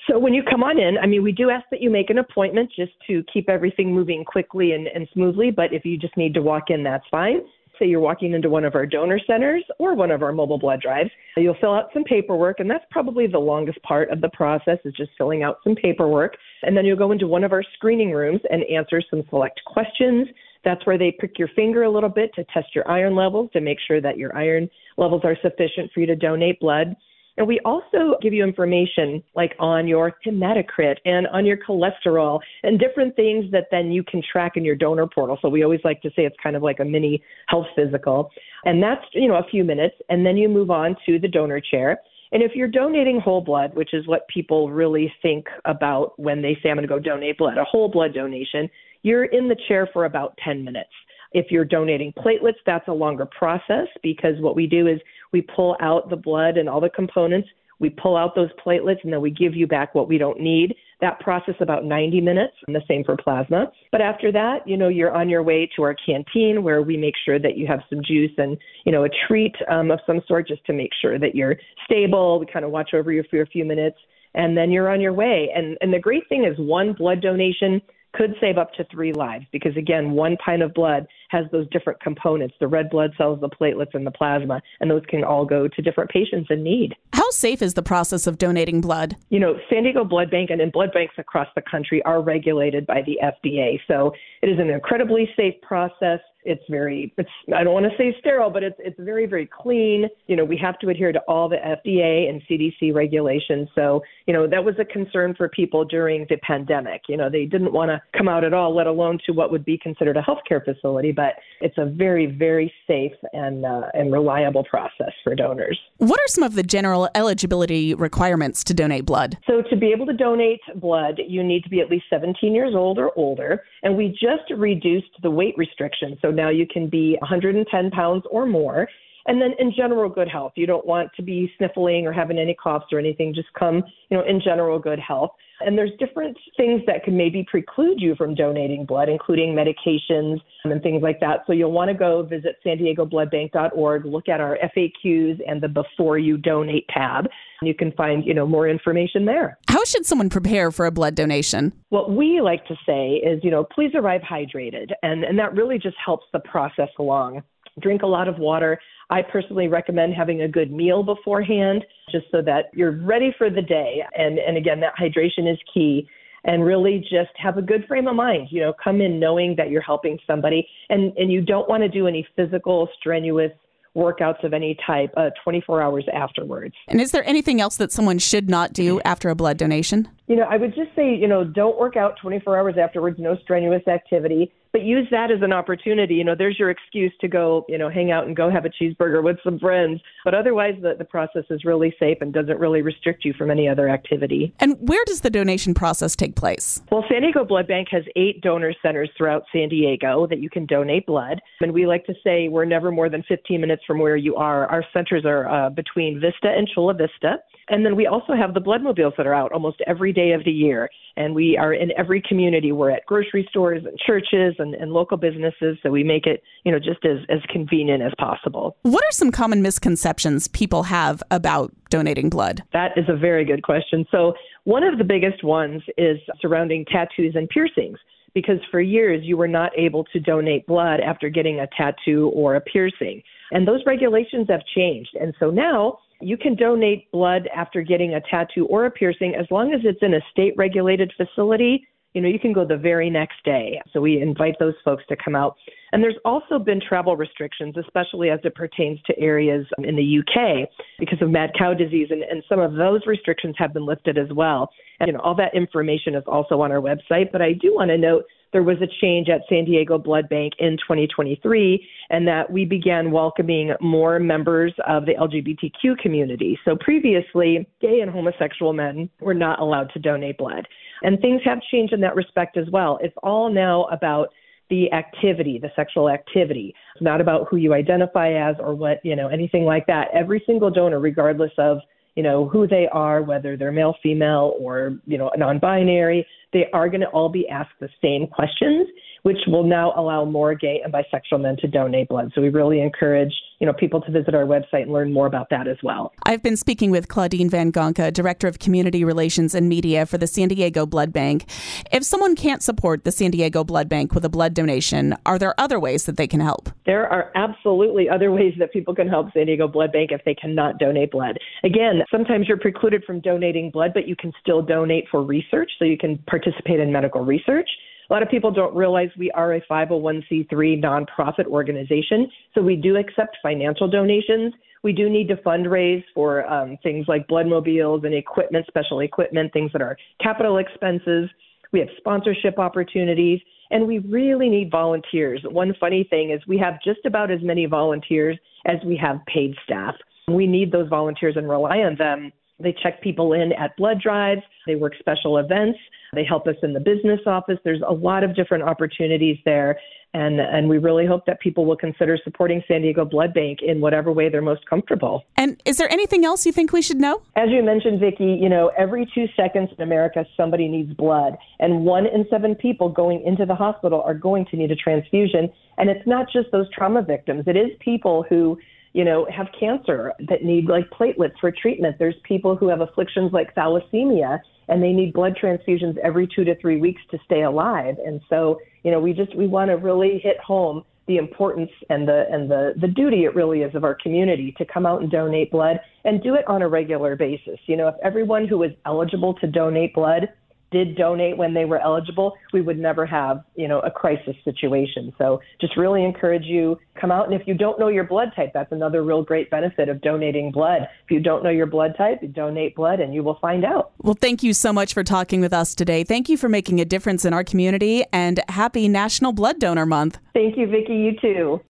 So 0.09 0.17
when 0.17 0.33
you 0.33 0.41
come 0.41 0.63
on 0.63 0.79
in, 0.79 0.97
I 0.97 1.05
mean, 1.05 1.21
we 1.21 1.31
do 1.31 1.51
ask 1.51 1.63
that 1.69 1.81
you 1.81 1.91
make 1.91 2.09
an 2.09 2.17
appointment 2.17 2.71
just 2.75 2.93
to 3.05 3.23
keep 3.31 3.47
everything 3.47 3.93
moving 3.93 4.25
quickly 4.25 4.71
and, 4.71 4.87
and 4.87 5.07
smoothly. 5.13 5.51
But 5.51 5.71
if 5.71 5.85
you 5.85 5.99
just 5.99 6.17
need 6.17 6.33
to 6.33 6.41
walk 6.41 6.71
in, 6.71 6.83
that's 6.83 7.05
fine 7.11 7.41
say 7.81 7.87
you're 7.87 7.99
walking 7.99 8.33
into 8.33 8.49
one 8.49 8.63
of 8.63 8.75
our 8.75 8.85
donor 8.85 9.19
centers 9.25 9.63
or 9.79 9.95
one 9.95 10.11
of 10.11 10.21
our 10.21 10.31
mobile 10.31 10.59
blood 10.59 10.81
drives, 10.81 11.09
you'll 11.35 11.55
fill 11.59 11.73
out 11.73 11.89
some 11.93 12.03
paperwork, 12.03 12.59
and 12.59 12.69
that's 12.69 12.85
probably 12.91 13.27
the 13.27 13.39
longest 13.39 13.81
part 13.81 14.09
of 14.11 14.21
the 14.21 14.29
process 14.29 14.77
is 14.85 14.93
just 14.93 15.09
filling 15.17 15.41
out 15.41 15.57
some 15.63 15.75
paperwork. 15.75 16.35
And 16.63 16.75
then 16.75 16.85
you'll 16.85 16.97
go 16.97 17.11
into 17.11 17.27
one 17.27 17.43
of 17.43 17.51
our 17.51 17.63
screening 17.75 18.11
rooms 18.11 18.41
and 18.49 18.63
answer 18.63 19.01
some 19.09 19.23
select 19.29 19.61
questions. 19.65 20.27
That's 20.63 20.85
where 20.85 20.97
they 20.97 21.11
prick 21.11 21.39
your 21.39 21.49
finger 21.55 21.83
a 21.83 21.91
little 21.91 22.09
bit 22.09 22.33
to 22.35 22.43
test 22.53 22.75
your 22.75 22.89
iron 22.89 23.15
levels 23.15 23.49
to 23.53 23.61
make 23.61 23.79
sure 23.87 24.01
that 24.01 24.17
your 24.17 24.35
iron 24.35 24.69
levels 24.97 25.21
are 25.23 25.37
sufficient 25.41 25.91
for 25.93 26.01
you 26.01 26.05
to 26.07 26.15
donate 26.15 26.59
blood. 26.59 26.95
And 27.37 27.47
we 27.47 27.59
also 27.65 28.17
give 28.21 28.33
you 28.33 28.43
information 28.43 29.23
like 29.35 29.55
on 29.57 29.87
your 29.87 30.13
hematocrit 30.25 30.97
and 31.05 31.27
on 31.27 31.45
your 31.45 31.57
cholesterol 31.57 32.39
and 32.63 32.77
different 32.77 33.15
things 33.15 33.45
that 33.51 33.67
then 33.71 33.91
you 33.91 34.03
can 34.03 34.21
track 34.31 34.57
in 34.57 34.65
your 34.65 34.75
donor 34.75 35.07
portal. 35.07 35.39
So 35.41 35.49
we 35.49 35.63
always 35.63 35.79
like 35.83 36.01
to 36.01 36.09
say 36.09 36.25
it's 36.25 36.35
kind 36.43 36.55
of 36.55 36.61
like 36.61 36.79
a 36.79 36.85
mini 36.85 37.23
health 37.47 37.67
physical. 37.75 38.29
And 38.65 38.83
that's, 38.83 39.03
you 39.13 39.27
know, 39.27 39.35
a 39.35 39.47
few 39.49 39.63
minutes. 39.63 39.95
And 40.09 40.25
then 40.25 40.37
you 40.37 40.49
move 40.49 40.69
on 40.69 40.95
to 41.05 41.19
the 41.19 41.27
donor 41.27 41.61
chair. 41.61 41.99
And 42.31 42.41
if 42.41 42.51
you're 42.55 42.67
donating 42.67 43.19
whole 43.19 43.41
blood, 43.41 43.73
which 43.75 43.93
is 43.93 44.07
what 44.07 44.27
people 44.27 44.71
really 44.71 45.13
think 45.21 45.47
about 45.65 46.17
when 46.17 46.41
they 46.41 46.57
say, 46.61 46.69
I'm 46.69 46.77
going 46.77 46.87
to 46.87 46.87
go 46.87 46.99
donate 46.99 47.37
blood, 47.37 47.57
a 47.57 47.65
whole 47.65 47.89
blood 47.89 48.13
donation, 48.13 48.69
you're 49.03 49.25
in 49.25 49.49
the 49.49 49.57
chair 49.67 49.89
for 49.91 50.05
about 50.05 50.37
10 50.43 50.63
minutes. 50.63 50.89
If 51.33 51.47
you're 51.49 51.65
donating 51.65 52.13
platelets, 52.13 52.59
that's 52.65 52.87
a 52.87 52.93
longer 52.93 53.25
process 53.25 53.87
because 54.03 54.39
what 54.39 54.55
we 54.55 54.67
do 54.67 54.87
is 54.87 54.99
we 55.31 55.41
pull 55.41 55.77
out 55.81 56.09
the 56.09 56.15
blood 56.15 56.57
and 56.57 56.67
all 56.69 56.81
the 56.81 56.89
components. 56.89 57.47
We 57.79 57.89
pull 57.89 58.15
out 58.15 58.35
those 58.35 58.49
platelets 58.65 59.03
and 59.03 59.11
then 59.11 59.21
we 59.21 59.31
give 59.31 59.55
you 59.55 59.65
back 59.65 59.95
what 59.95 60.07
we 60.07 60.17
don't 60.17 60.39
need. 60.39 60.75
That 61.01 61.19
process 61.19 61.55
about 61.59 61.83
90 61.83 62.21
minutes, 62.21 62.53
and 62.67 62.75
the 62.75 62.81
same 62.87 63.03
for 63.03 63.17
plasma. 63.17 63.71
But 63.91 64.01
after 64.01 64.31
that, 64.31 64.67
you 64.67 64.77
know, 64.77 64.87
you're 64.87 65.13
on 65.13 65.29
your 65.29 65.43
way 65.43 65.69
to 65.75 65.83
our 65.83 65.95
canteen 66.05 66.63
where 66.63 66.81
we 66.81 66.95
make 66.95 67.15
sure 67.25 67.39
that 67.39 67.57
you 67.57 67.65
have 67.67 67.79
some 67.89 68.01
juice 68.05 68.31
and, 68.37 68.57
you 68.85 68.91
know, 68.91 69.03
a 69.03 69.09
treat 69.27 69.55
um, 69.69 69.89
of 69.91 69.99
some 70.05 70.21
sort 70.27 70.47
just 70.47 70.63
to 70.65 70.73
make 70.73 70.91
sure 71.01 71.17
that 71.17 71.35
you're 71.35 71.55
stable. 71.85 72.39
We 72.39 72.45
kind 72.45 72.65
of 72.65 72.71
watch 72.71 72.91
over 72.93 73.11
you 73.11 73.23
for 73.29 73.41
a 73.41 73.47
few 73.47 73.65
minutes 73.65 73.97
and 74.33 74.55
then 74.55 74.71
you're 74.71 74.89
on 74.89 75.01
your 75.01 75.13
way. 75.13 75.49
And, 75.53 75.77
and 75.81 75.93
the 75.93 75.99
great 75.99 76.27
thing 76.29 76.45
is 76.45 76.57
one 76.57 76.93
blood 76.93 77.21
donation 77.21 77.81
could 78.13 78.35
save 78.41 78.57
up 78.57 78.73
to 78.73 78.83
three 78.85 79.13
lives 79.13 79.45
because 79.51 79.75
again, 79.77 80.11
one 80.11 80.37
pint 80.37 80.61
of 80.61 80.73
blood 80.73 81.07
has 81.29 81.45
those 81.51 81.67
different 81.69 81.99
components 82.01 82.55
the 82.59 82.67
red 82.67 82.89
blood 82.89 83.11
cells, 83.17 83.39
the 83.39 83.49
platelets, 83.49 83.93
and 83.93 84.05
the 84.05 84.11
plasma, 84.11 84.61
and 84.79 84.91
those 84.91 85.03
can 85.07 85.23
all 85.23 85.45
go 85.45 85.67
to 85.67 85.81
different 85.81 86.09
patients 86.09 86.47
in 86.49 86.63
need. 86.63 86.95
How 87.13 87.29
safe 87.31 87.61
is 87.61 87.73
the 87.73 87.83
process 87.83 88.27
of 88.27 88.37
donating 88.37 88.81
blood? 88.81 89.15
You 89.29 89.39
know, 89.39 89.57
San 89.69 89.83
Diego 89.83 90.03
Blood 90.03 90.29
Bank 90.29 90.49
and, 90.49 90.61
and 90.61 90.71
blood 90.71 90.91
banks 90.93 91.15
across 91.17 91.47
the 91.55 91.61
country 91.61 92.01
are 92.03 92.21
regulated 92.21 92.85
by 92.85 93.01
the 93.05 93.17
FDA, 93.23 93.79
so 93.87 94.13
it 94.41 94.49
is 94.49 94.59
an 94.59 94.69
incredibly 94.69 95.29
safe 95.35 95.55
process. 95.61 96.19
It's 96.43 96.63
very, 96.69 97.13
it's, 97.17 97.29
I 97.55 97.63
don't 97.63 97.73
want 97.73 97.85
to 97.85 97.97
say 97.97 98.15
sterile, 98.19 98.49
but 98.49 98.63
it's, 98.63 98.75
it's 98.79 98.99
very, 98.99 99.25
very 99.25 99.47
clean. 99.47 100.07
You 100.27 100.35
know, 100.35 100.45
we 100.45 100.57
have 100.57 100.79
to 100.79 100.89
adhere 100.89 101.11
to 101.11 101.19
all 101.27 101.49
the 101.49 101.57
FDA 101.57 102.29
and 102.29 102.41
CDC 102.49 102.93
regulations. 102.93 103.69
So, 103.75 104.01
you 104.25 104.33
know, 104.33 104.47
that 104.47 104.63
was 104.63 104.75
a 104.79 104.85
concern 104.85 105.35
for 105.35 105.49
people 105.49 105.85
during 105.85 106.25
the 106.29 106.37
pandemic. 106.37 107.01
You 107.07 107.17
know, 107.17 107.29
they 107.29 107.45
didn't 107.45 107.73
want 107.73 107.89
to 107.89 108.01
come 108.17 108.27
out 108.27 108.43
at 108.43 108.53
all, 108.53 108.75
let 108.75 108.87
alone 108.87 109.19
to 109.25 109.33
what 109.33 109.51
would 109.51 109.65
be 109.65 109.77
considered 109.77 110.17
a 110.17 110.21
healthcare 110.21 110.63
facility, 110.63 111.11
but 111.11 111.35
it's 111.61 111.77
a 111.77 111.85
very, 111.85 112.25
very 112.25 112.73
safe 112.87 113.13
and, 113.33 113.65
uh, 113.65 113.89
and 113.93 114.11
reliable 114.11 114.63
process 114.63 115.11
for 115.23 115.35
donors. 115.35 115.79
What 115.97 116.19
are 116.19 116.27
some 116.27 116.43
of 116.43 116.55
the 116.55 116.63
general 116.63 117.09
eligibility 117.15 117.93
requirements 117.93 118.63
to 118.65 118.73
donate 118.73 119.05
blood? 119.05 119.37
So, 119.47 119.61
to 119.69 119.75
be 119.75 119.91
able 119.91 120.05
to 120.07 120.13
donate 120.13 120.61
blood, 120.75 121.19
you 121.27 121.43
need 121.43 121.63
to 121.63 121.69
be 121.69 121.81
at 121.81 121.89
least 121.89 122.05
17 122.09 122.53
years 122.53 122.73
old 122.75 122.97
or 122.97 123.11
older. 123.17 123.63
And 123.83 123.97
we 123.97 124.09
just 124.09 124.49
reduced 124.55 125.09
the 125.21 125.31
weight 125.31 125.55
restriction. 125.57 126.17
So 126.21 126.30
now 126.31 126.49
you 126.49 126.65
can 126.65 126.87
be 126.89 127.17
110 127.21 127.91
pounds 127.91 128.23
or 128.29 128.45
more. 128.45 128.87
And 129.27 129.41
then 129.41 129.51
in 129.59 129.73
general 129.75 130.09
good 130.09 130.27
health, 130.27 130.53
you 130.55 130.65
don't 130.65 130.85
want 130.85 131.11
to 131.15 131.21
be 131.21 131.51
sniffling 131.57 132.07
or 132.07 132.11
having 132.11 132.37
any 132.37 132.55
coughs 132.55 132.87
or 132.91 132.99
anything. 132.99 133.33
Just 133.33 133.51
come, 133.57 133.83
you 134.09 134.17
know, 134.17 134.23
in 134.27 134.41
general 134.43 134.79
good 134.79 134.99
health. 134.99 135.31
And 135.65 135.77
there's 135.77 135.91
different 135.99 136.37
things 136.57 136.81
that 136.87 137.03
can 137.03 137.15
maybe 137.15 137.45
preclude 137.49 138.01
you 138.01 138.15
from 138.15 138.35
donating 138.35 138.85
blood, 138.85 139.09
including 139.09 139.55
medications 139.55 140.41
um, 140.65 140.71
and 140.71 140.81
things 140.81 141.01
like 141.01 141.19
that. 141.19 141.43
So 141.45 141.53
you'll 141.53 141.71
want 141.71 141.89
to 141.89 141.93
go 141.93 142.23
visit 142.23 142.55
san 142.63 142.77
diego 142.77 143.05
bloodbank.org, 143.05 144.05
look 144.05 144.29
at 144.29 144.41
our 144.41 144.57
FAQs 144.75 145.39
and 145.47 145.61
the 145.61 145.67
before 145.67 146.17
you 146.17 146.37
donate 146.37 146.87
tab. 146.89 147.25
And 147.61 147.67
you 147.67 147.75
can 147.75 147.91
find, 147.91 148.25
you 148.25 148.33
know, 148.33 148.47
more 148.47 148.67
information 148.67 149.25
there. 149.25 149.57
How 149.67 149.83
should 149.85 150.05
someone 150.05 150.29
prepare 150.29 150.71
for 150.71 150.85
a 150.85 150.91
blood 150.91 151.15
donation? 151.15 151.73
What 151.89 152.11
we 152.11 152.41
like 152.41 152.65
to 152.67 152.75
say 152.85 153.21
is, 153.23 153.39
you 153.43 153.51
know, 153.51 153.63
please 153.63 153.91
arrive 153.93 154.21
hydrated. 154.21 154.91
And, 155.03 155.23
and 155.23 155.37
that 155.37 155.53
really 155.53 155.77
just 155.77 155.97
helps 156.03 156.25
the 156.33 156.39
process 156.39 156.89
along. 156.97 157.43
Drink 157.79 158.01
a 158.01 158.07
lot 158.07 158.27
of 158.27 158.37
water. 158.37 158.79
I 159.11 159.21
personally 159.21 159.67
recommend 159.67 160.13
having 160.13 160.41
a 160.41 160.47
good 160.47 160.71
meal 160.71 161.03
beforehand 161.03 161.83
just 162.09 162.25
so 162.31 162.41
that 162.43 162.71
you're 162.73 162.93
ready 162.93 163.35
for 163.37 163.49
the 163.49 163.61
day. 163.61 164.03
And, 164.17 164.39
and 164.39 164.57
again, 164.57 164.79
that 164.79 164.93
hydration 164.99 165.51
is 165.51 165.59
key. 165.71 166.07
And 166.43 166.65
really 166.65 166.99
just 167.01 167.29
have 167.35 167.57
a 167.59 167.61
good 167.61 167.85
frame 167.87 168.07
of 168.07 168.15
mind. 168.15 168.47
You 168.49 168.61
know, 168.61 168.73
come 168.83 168.99
in 168.99 169.19
knowing 169.19 169.55
that 169.57 169.69
you're 169.69 169.81
helping 169.81 170.17
somebody 170.25 170.67
and, 170.89 171.15
and 171.15 171.31
you 171.31 171.41
don't 171.41 171.69
want 171.69 171.83
to 171.83 171.89
do 171.89 172.07
any 172.07 172.27
physical, 172.35 172.89
strenuous 172.97 173.51
workouts 173.95 174.43
of 174.43 174.53
any 174.53 174.75
type 174.87 175.13
uh, 175.17 175.29
24 175.43 175.83
hours 175.83 176.05
afterwards. 176.11 176.73
And 176.87 176.99
is 176.99 177.11
there 177.11 177.27
anything 177.27 177.61
else 177.61 177.77
that 177.77 177.91
someone 177.91 178.17
should 178.17 178.49
not 178.49 178.73
do 178.73 179.01
after 179.01 179.29
a 179.29 179.35
blood 179.35 179.57
donation? 179.57 180.07
You 180.27 180.37
know, 180.37 180.47
I 180.49 180.57
would 180.57 180.73
just 180.73 180.95
say, 180.95 181.13
you 181.13 181.27
know, 181.27 181.43
don't 181.43 181.77
work 181.77 181.95
out 181.95 182.15
24 182.19 182.57
hours 182.57 182.75
afterwards, 182.81 183.19
no 183.19 183.37
strenuous 183.43 183.85
activity 183.87 184.51
but 184.71 184.83
use 184.83 185.07
that 185.11 185.31
as 185.31 185.41
an 185.41 185.51
opportunity. 185.51 186.15
You 186.15 186.23
know, 186.23 186.35
there's 186.35 186.57
your 186.57 186.69
excuse 186.69 187.11
to 187.21 187.27
go, 187.27 187.65
you 187.67 187.77
know, 187.77 187.89
hang 187.89 188.11
out 188.11 188.27
and 188.27 188.35
go 188.35 188.49
have 188.49 188.65
a 188.65 188.69
cheeseburger 188.69 189.23
with 189.23 189.37
some 189.43 189.59
friends. 189.59 190.01
But 190.23 190.33
otherwise, 190.33 190.75
the, 190.81 190.95
the 190.97 191.05
process 191.05 191.43
is 191.49 191.65
really 191.65 191.93
safe 191.99 192.17
and 192.21 192.33
doesn't 192.33 192.59
really 192.59 192.81
restrict 192.81 193.25
you 193.25 193.33
from 193.33 193.51
any 193.51 193.67
other 193.67 193.89
activity. 193.89 194.53
And 194.59 194.77
where 194.79 195.03
does 195.05 195.21
the 195.21 195.29
donation 195.29 195.73
process 195.73 196.15
take 196.15 196.35
place? 196.35 196.81
Well, 196.91 197.03
San 197.09 197.21
Diego 197.21 197.43
Blood 197.43 197.67
Bank 197.67 197.87
has 197.91 198.03
eight 198.15 198.41
donor 198.41 198.73
centers 198.81 199.09
throughout 199.17 199.43
San 199.53 199.69
Diego 199.69 200.27
that 200.27 200.39
you 200.39 200.49
can 200.49 200.65
donate 200.65 201.05
blood. 201.05 201.41
And 201.59 201.73
we 201.73 201.85
like 201.85 202.05
to 202.05 202.13
say 202.23 202.47
we're 202.47 202.65
never 202.65 202.91
more 202.91 203.09
than 203.09 203.23
15 203.27 203.59
minutes 203.59 203.83
from 203.85 203.99
where 203.99 204.17
you 204.17 204.35
are. 204.35 204.67
Our 204.67 204.85
centers 204.93 205.25
are 205.25 205.49
uh, 205.49 205.69
between 205.69 206.19
Vista 206.19 206.47
and 206.55 206.67
Chula 206.73 206.93
Vista. 206.93 207.37
And 207.69 207.85
then 207.85 207.95
we 207.95 208.07
also 208.07 208.33
have 208.33 208.53
the 208.53 208.59
blood 208.59 208.83
mobiles 208.83 209.13
that 209.17 209.25
are 209.25 209.33
out 209.33 209.51
almost 209.51 209.81
every 209.87 210.11
day 210.11 210.31
of 210.31 210.43
the 210.43 210.51
year. 210.51 210.89
And 211.15 211.35
we 211.35 211.57
are 211.57 211.73
in 211.73 211.91
every 211.97 212.21
community. 212.21 212.71
We're 212.71 212.91
at 212.91 213.05
grocery 213.05 213.47
stores 213.49 213.83
and 213.85 213.97
churches 213.99 214.55
and, 214.61 214.73
and 214.75 214.91
local 214.91 215.17
businesses. 215.17 215.77
So 215.83 215.89
we 215.89 216.03
make 216.03 216.25
it, 216.25 216.41
you 216.63 216.71
know, 216.71 216.79
just 216.79 217.05
as, 217.05 217.17
as 217.29 217.39
convenient 217.49 218.01
as 218.01 218.13
possible. 218.17 218.77
What 218.83 219.03
are 219.03 219.11
some 219.11 219.31
common 219.31 219.61
misconceptions 219.61 220.47
people 220.47 220.83
have 220.83 221.21
about 221.31 221.73
donating 221.89 222.29
blood? 222.29 222.63
That 222.73 222.97
is 222.97 223.05
a 223.09 223.15
very 223.15 223.43
good 223.43 223.63
question. 223.63 224.05
So 224.11 224.33
one 224.63 224.83
of 224.83 224.97
the 224.97 225.03
biggest 225.03 225.43
ones 225.43 225.81
is 225.97 226.17
surrounding 226.39 226.85
tattoos 226.85 227.35
and 227.35 227.49
piercings 227.49 227.97
because 228.33 228.59
for 228.69 228.79
years 228.79 229.21
you 229.23 229.35
were 229.35 229.47
not 229.47 229.71
able 229.77 230.05
to 230.05 230.19
donate 230.19 230.65
blood 230.67 230.99
after 231.01 231.29
getting 231.29 231.59
a 231.59 231.67
tattoo 231.75 232.31
or 232.33 232.55
a 232.55 232.61
piercing. 232.61 233.21
And 233.51 233.67
those 233.67 233.81
regulations 233.85 234.47
have 234.49 234.61
changed. 234.73 235.15
And 235.19 235.33
so 235.39 235.49
now 235.49 235.97
you 236.21 236.37
can 236.37 236.55
donate 236.55 237.11
blood 237.11 237.49
after 237.55 237.81
getting 237.81 238.13
a 238.13 238.21
tattoo 238.21 238.65
or 238.67 238.85
a 238.85 238.91
piercing 238.91 239.35
as 239.35 239.45
long 239.51 239.73
as 239.73 239.81
it's 239.83 240.01
in 240.01 240.13
a 240.13 240.21
state 240.31 240.53
regulated 240.55 241.11
facility. 241.17 241.85
You 242.13 242.21
know, 242.21 242.27
you 242.27 242.39
can 242.39 242.53
go 242.53 242.65
the 242.65 242.77
very 242.77 243.09
next 243.09 243.43
day. 243.45 243.81
So 243.93 244.01
we 244.01 244.21
invite 244.21 244.55
those 244.59 244.73
folks 244.83 245.03
to 245.09 245.15
come 245.15 245.35
out. 245.35 245.55
And 245.93 246.03
there's 246.03 246.17
also 246.25 246.59
been 246.59 246.81
travel 246.81 247.15
restrictions, 247.15 247.75
especially 247.77 248.29
as 248.29 248.39
it 248.43 248.55
pertains 248.55 248.99
to 249.07 249.17
areas 249.19 249.65
in 249.79 249.95
the 249.95 250.19
UK 250.19 250.69
because 250.99 251.21
of 251.21 251.29
mad 251.29 251.51
cow 251.57 251.73
disease. 251.73 252.07
And, 252.11 252.23
and 252.23 252.43
some 252.47 252.59
of 252.59 252.73
those 252.73 253.01
restrictions 253.05 253.55
have 253.57 253.73
been 253.73 253.85
lifted 253.85 254.17
as 254.17 254.27
well. 254.33 254.69
And, 254.99 255.07
you 255.07 255.13
know, 255.13 255.19
all 255.19 255.35
that 255.35 255.53
information 255.53 256.15
is 256.15 256.23
also 256.27 256.61
on 256.61 256.71
our 256.71 256.81
website. 256.81 257.31
But 257.31 257.41
I 257.41 257.53
do 257.53 257.73
want 257.73 257.89
to 257.89 257.97
note 257.97 258.25
there 258.53 258.63
was 258.63 258.77
a 258.81 258.87
change 258.99 259.29
at 259.29 259.41
San 259.49 259.65
Diego 259.65 259.97
Blood 259.97 260.27
Bank 260.27 260.53
in 260.59 260.71
2023, 260.77 261.87
and 262.09 262.27
that 262.27 262.51
we 262.51 262.65
began 262.65 263.11
welcoming 263.11 263.73
more 263.79 264.19
members 264.19 264.73
of 264.87 265.05
the 265.05 265.13
LGBTQ 265.13 265.97
community. 265.99 266.59
So 266.65 266.75
previously, 266.75 267.67
gay 267.81 268.01
and 268.01 268.11
homosexual 268.11 268.73
men 268.73 269.09
were 269.21 269.33
not 269.33 269.59
allowed 269.59 269.89
to 269.93 269.99
donate 269.99 270.37
blood. 270.37 270.67
And 271.01 271.19
things 271.19 271.41
have 271.45 271.59
changed 271.71 271.93
in 271.93 272.01
that 272.01 272.15
respect 272.15 272.57
as 272.57 272.69
well. 272.71 272.99
It's 273.01 273.15
all 273.23 273.51
now 273.51 273.85
about 273.85 274.29
the 274.69 274.91
activity, 274.93 275.59
the 275.59 275.71
sexual 275.75 276.09
activity. 276.09 276.73
It's 276.95 277.03
not 277.03 277.19
about 277.19 277.47
who 277.49 277.57
you 277.57 277.73
identify 277.73 278.33
as 278.33 278.55
or 278.59 278.73
what, 278.73 278.99
you 279.03 279.15
know, 279.15 279.27
anything 279.27 279.65
like 279.65 279.85
that. 279.87 280.07
Every 280.13 280.41
single 280.45 280.69
donor, 280.69 280.99
regardless 280.99 281.51
of 281.57 281.79
you 282.15 282.23
know, 282.23 282.47
who 282.47 282.67
they 282.67 282.87
are, 282.91 283.21
whether 283.21 283.55
they're 283.55 283.71
male, 283.71 283.95
female, 284.03 284.53
or, 284.59 284.97
you 285.05 285.17
know, 285.17 285.31
non 285.37 285.59
binary. 285.59 286.25
They 286.53 286.65
are 286.73 286.89
going 286.89 287.01
to 287.01 287.07
all 287.07 287.29
be 287.29 287.47
asked 287.47 287.79
the 287.79 287.89
same 288.01 288.27
questions, 288.27 288.87
which 289.23 289.37
will 289.47 289.63
now 289.63 289.93
allow 289.95 290.25
more 290.25 290.55
gay 290.55 290.81
and 290.83 290.93
bisexual 290.93 291.41
men 291.41 291.57
to 291.57 291.67
donate 291.67 292.09
blood. 292.09 292.31
So 292.33 292.41
we 292.41 292.49
really 292.49 292.81
encourage, 292.81 293.33
you 293.59 293.67
know, 293.67 293.73
people 293.73 294.01
to 294.01 294.11
visit 294.11 294.33
our 294.33 294.45
website 294.45 294.83
and 294.83 294.91
learn 294.91 295.13
more 295.13 295.27
about 295.27 295.49
that 295.51 295.67
as 295.67 295.77
well. 295.83 296.11
I've 296.23 296.41
been 296.41 296.57
speaking 296.57 296.91
with 296.91 297.07
Claudine 297.07 297.49
Van 297.49 297.71
Gonka, 297.71 298.11
Director 298.11 298.47
of 298.47 298.59
Community 298.59 299.03
Relations 299.03 299.53
and 299.53 299.69
Media 299.69 300.05
for 300.05 300.17
the 300.17 300.27
San 300.27 300.47
Diego 300.47 300.85
Blood 300.85 301.13
Bank. 301.13 301.45
If 301.91 302.03
someone 302.03 302.35
can't 302.35 302.63
support 302.63 303.03
the 303.03 303.11
San 303.11 303.31
Diego 303.31 303.63
Blood 303.63 303.87
Bank 303.87 304.13
with 304.13 304.25
a 304.25 304.29
blood 304.29 304.53
donation, 304.53 305.15
are 305.25 305.37
there 305.37 305.53
other 305.59 305.79
ways 305.79 306.05
that 306.05 306.17
they 306.17 306.27
can 306.27 306.39
help? 306.39 306.69
There 306.85 307.07
are 307.07 307.31
absolutely 307.35 308.09
other 308.09 308.31
ways 308.31 308.53
that 308.59 308.73
people 308.73 308.95
can 308.95 309.07
help 309.07 309.31
San 309.33 309.45
Diego 309.45 309.67
Blood 309.67 309.91
Bank 309.91 310.11
if 310.11 310.21
they 310.25 310.35
cannot 310.35 310.79
donate 310.79 311.11
blood. 311.11 311.37
Again, 311.63 312.01
sometimes 312.11 312.47
you're 312.47 312.57
precluded 312.57 313.03
from 313.05 313.19
donating 313.19 313.69
blood, 313.69 313.91
but 313.93 314.07
you 314.07 314.15
can 314.15 314.33
still 314.41 314.61
donate 314.61 315.05
for 315.11 315.23
research, 315.23 315.71
so 315.77 315.85
you 315.85 315.97
can 315.97 316.17
participate 316.27 316.79
in 316.79 316.91
medical 316.91 317.23
research. 317.23 317.69
A 318.11 318.13
lot 318.13 318.23
of 318.23 318.29
people 318.29 318.51
don't 318.51 318.75
realize 318.75 319.07
we 319.17 319.31
are 319.31 319.53
a 319.53 319.61
501c3 319.61 320.83
nonprofit 320.83 321.45
organization, 321.45 322.29
so 322.53 322.61
we 322.61 322.75
do 322.75 322.97
accept 322.97 323.37
financial 323.41 323.87
donations. 323.87 324.53
We 324.83 324.91
do 324.91 325.09
need 325.09 325.29
to 325.29 325.37
fundraise 325.37 326.03
for 326.13 326.45
um, 326.51 326.77
things 326.83 327.05
like 327.07 327.25
blood 327.29 327.47
mobiles 327.47 328.03
and 328.03 328.13
equipment, 328.13 328.67
special 328.67 328.99
equipment, 328.99 329.53
things 329.53 329.71
that 329.71 329.81
are 329.81 329.95
capital 330.21 330.57
expenses. 330.57 331.29
We 331.71 331.79
have 331.79 331.87
sponsorship 331.95 332.59
opportunities, 332.59 333.39
and 333.69 333.87
we 333.87 333.99
really 333.99 334.49
need 334.49 334.69
volunteers. 334.69 335.39
One 335.49 335.73
funny 335.79 336.05
thing 336.09 336.31
is 336.31 336.41
we 336.45 336.57
have 336.57 336.83
just 336.83 337.05
about 337.05 337.31
as 337.31 337.39
many 337.41 337.65
volunteers 337.65 338.37
as 338.65 338.75
we 338.85 338.97
have 338.97 339.25
paid 339.25 339.55
staff. 339.63 339.95
We 340.27 340.47
need 340.47 340.73
those 340.73 340.89
volunteers 340.89 341.37
and 341.37 341.49
rely 341.49 341.77
on 341.77 341.95
them. 341.95 342.33
They 342.59 342.75
check 342.83 343.01
people 343.01 343.31
in 343.31 343.53
at 343.53 343.77
blood 343.77 344.01
drives, 344.01 344.41
they 344.67 344.75
work 344.75 344.95
special 344.99 345.37
events. 345.37 345.79
They 346.13 346.25
help 346.25 346.45
us 346.45 346.57
in 346.61 346.73
the 346.73 346.79
business 346.81 347.21
office. 347.25 347.57
There's 347.63 347.81
a 347.87 347.93
lot 347.93 348.25
of 348.25 348.35
different 348.35 348.65
opportunities 348.65 349.37
there. 349.45 349.79
And, 350.13 350.41
and 350.41 350.67
we 350.67 350.77
really 350.77 351.05
hope 351.05 351.25
that 351.25 351.39
people 351.39 351.65
will 351.65 351.77
consider 351.77 352.17
supporting 352.21 352.61
San 352.67 352.81
Diego 352.81 353.05
Blood 353.05 353.33
Bank 353.33 353.59
in 353.61 353.79
whatever 353.79 354.11
way 354.11 354.27
they're 354.27 354.41
most 354.41 354.65
comfortable. 354.65 355.23
And 355.37 355.61
is 355.63 355.77
there 355.77 355.89
anything 355.89 356.25
else 356.25 356.45
you 356.45 356.51
think 356.51 356.73
we 356.73 356.81
should 356.81 356.99
know? 356.99 357.21
As 357.37 357.49
you 357.49 357.63
mentioned, 357.63 358.01
Vicki, 358.01 358.25
you 358.25 358.49
know, 358.49 358.73
every 358.77 359.09
two 359.15 359.27
seconds 359.37 359.69
in 359.77 359.81
America, 359.81 360.25
somebody 360.35 360.67
needs 360.67 360.93
blood. 360.93 361.37
And 361.61 361.85
one 361.85 362.05
in 362.05 362.25
seven 362.29 362.55
people 362.55 362.89
going 362.89 363.23
into 363.25 363.45
the 363.45 363.55
hospital 363.55 364.01
are 364.01 364.13
going 364.13 364.45
to 364.47 364.57
need 364.57 364.71
a 364.71 364.75
transfusion. 364.75 365.49
And 365.77 365.89
it's 365.89 366.05
not 366.05 366.27
just 366.29 366.51
those 366.51 366.69
trauma 366.73 367.03
victims, 367.03 367.45
it 367.47 367.55
is 367.55 367.69
people 367.79 368.25
who 368.27 368.59
you 368.93 369.05
know, 369.05 369.25
have 369.35 369.47
cancer 369.57 370.13
that 370.27 370.43
need 370.43 370.67
like 370.67 370.89
platelets 370.89 371.39
for 371.39 371.51
treatment. 371.51 371.97
There's 371.97 372.15
people 372.23 372.55
who 372.55 372.67
have 372.67 372.81
afflictions 372.81 373.31
like 373.31 373.55
thalassemia 373.55 374.39
and 374.67 374.81
they 374.83 374.91
need 374.91 375.13
blood 375.13 375.37
transfusions 375.41 375.97
every 375.97 376.27
two 376.27 376.43
to 376.43 376.55
three 376.59 376.77
weeks 376.77 377.01
to 377.11 377.17
stay 377.25 377.43
alive. 377.43 377.95
And 378.05 378.21
so, 378.29 378.59
you 378.83 378.91
know, 378.91 378.99
we 378.99 379.13
just 379.13 379.35
we 379.35 379.47
want 379.47 379.69
to 379.69 379.77
really 379.77 380.19
hit 380.19 380.39
home 380.39 380.83
the 381.07 381.17
importance 381.17 381.71
and 381.89 382.07
the 382.07 382.25
and 382.31 382.49
the 382.49 382.73
the 382.79 382.87
duty 382.87 383.23
it 383.23 383.35
really 383.35 383.61
is 383.61 383.73
of 383.75 383.83
our 383.83 383.95
community 383.95 384.53
to 384.57 384.65
come 384.65 384.85
out 384.85 385.01
and 385.01 385.11
donate 385.11 385.51
blood 385.51 385.79
and 386.05 386.21
do 386.21 386.35
it 386.35 386.47
on 386.47 386.61
a 386.61 386.67
regular 386.67 387.15
basis. 387.15 387.59
You 387.65 387.77
know, 387.77 387.87
if 387.87 387.95
everyone 388.03 388.47
who 388.47 388.63
is 388.63 388.71
eligible 388.85 389.33
to 389.35 389.47
donate 389.47 389.93
blood 389.93 390.29
did 390.71 390.95
donate 390.95 391.37
when 391.37 391.53
they 391.53 391.65
were 391.65 391.79
eligible, 391.79 392.33
we 392.53 392.61
would 392.61 392.79
never 392.79 393.05
have, 393.05 393.43
you 393.55 393.67
know, 393.67 393.79
a 393.81 393.91
crisis 393.91 394.35
situation. 394.43 395.13
So 395.17 395.41
just 395.59 395.77
really 395.77 396.03
encourage 396.03 396.45
you 396.45 396.77
come 396.99 397.11
out 397.11 397.25
and 397.25 397.39
if 397.39 397.47
you 397.47 397.53
don't 397.53 397.79
know 397.79 397.87
your 397.87 398.03
blood 398.03 398.31
type, 398.35 398.51
that's 398.53 398.71
another 398.71 399.03
real 399.03 399.23
great 399.23 399.49
benefit 399.49 399.89
of 399.89 400.01
donating 400.01 400.51
blood. 400.51 400.87
If 401.03 401.11
you 401.11 401.19
don't 401.19 401.43
know 401.43 401.49
your 401.49 401.65
blood 401.65 401.95
type, 401.97 402.19
you 402.21 402.27
donate 402.27 402.75
blood 402.75 402.99
and 402.99 403.13
you 403.13 403.23
will 403.23 403.37
find 403.39 403.65
out. 403.65 403.91
Well, 403.99 404.17
thank 404.19 404.43
you 404.43 404.53
so 404.53 404.73
much 404.73 404.93
for 404.93 405.03
talking 405.03 405.41
with 405.41 405.53
us 405.53 405.75
today. 405.75 406.03
Thank 406.03 406.29
you 406.29 406.37
for 406.37 406.49
making 406.49 406.79
a 406.79 406.85
difference 406.85 407.25
in 407.25 407.33
our 407.33 407.43
community 407.43 408.03
and 408.11 408.41
happy 408.49 408.87
National 408.87 409.31
Blood 409.31 409.59
Donor 409.59 409.85
Month. 409.85 410.19
Thank 410.33 410.57
you, 410.57 410.67
Vicki. 410.67 410.93
You 410.93 411.11
too. 411.19 411.61